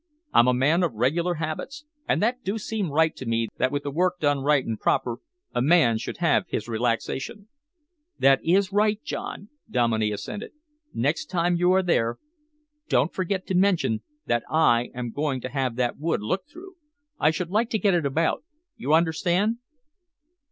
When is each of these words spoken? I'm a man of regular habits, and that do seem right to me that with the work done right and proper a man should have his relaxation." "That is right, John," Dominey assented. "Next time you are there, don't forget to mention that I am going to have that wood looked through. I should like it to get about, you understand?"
I'm 0.33 0.47
a 0.47 0.53
man 0.55 0.81
of 0.81 0.95
regular 0.95 1.35
habits, 1.35 1.85
and 2.07 2.23
that 2.23 2.43
do 2.43 2.57
seem 2.57 2.89
right 2.89 3.15
to 3.15 3.27
me 3.27 3.49
that 3.57 3.71
with 3.71 3.83
the 3.83 3.91
work 3.91 4.19
done 4.19 4.39
right 4.39 4.65
and 4.65 4.79
proper 4.79 5.19
a 5.53 5.61
man 5.61 5.99
should 5.99 6.17
have 6.17 6.45
his 6.47 6.67
relaxation." 6.67 7.49
"That 8.17 8.43
is 8.43 8.71
right, 8.73 8.99
John," 9.03 9.49
Dominey 9.69 10.11
assented. 10.11 10.53
"Next 10.91 11.25
time 11.27 11.55
you 11.55 11.71
are 11.73 11.83
there, 11.83 12.17
don't 12.89 13.13
forget 13.13 13.45
to 13.45 13.53
mention 13.53 14.01
that 14.25 14.41
I 14.49 14.89
am 14.95 15.11
going 15.11 15.39
to 15.41 15.49
have 15.49 15.75
that 15.75 15.99
wood 15.99 16.23
looked 16.23 16.49
through. 16.49 16.77
I 17.19 17.29
should 17.29 17.51
like 17.51 17.67
it 17.67 17.71
to 17.73 17.77
get 17.77 17.93
about, 18.03 18.43
you 18.77 18.93
understand?" 18.95 19.57